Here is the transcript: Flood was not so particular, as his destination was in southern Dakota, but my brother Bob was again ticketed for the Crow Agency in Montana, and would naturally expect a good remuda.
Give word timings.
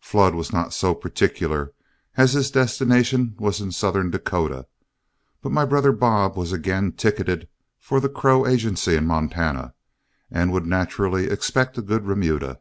Flood 0.00 0.34
was 0.34 0.52
not 0.52 0.72
so 0.72 0.92
particular, 0.92 1.72
as 2.16 2.32
his 2.32 2.50
destination 2.50 3.36
was 3.38 3.60
in 3.60 3.70
southern 3.70 4.10
Dakota, 4.10 4.66
but 5.40 5.52
my 5.52 5.64
brother 5.64 5.92
Bob 5.92 6.36
was 6.36 6.50
again 6.50 6.90
ticketed 6.90 7.46
for 7.78 8.00
the 8.00 8.08
Crow 8.08 8.44
Agency 8.44 8.96
in 8.96 9.06
Montana, 9.06 9.74
and 10.32 10.50
would 10.50 10.66
naturally 10.66 11.30
expect 11.30 11.78
a 11.78 11.82
good 11.82 12.06
remuda. 12.06 12.60